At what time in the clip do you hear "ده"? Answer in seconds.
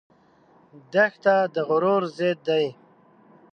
2.47-2.59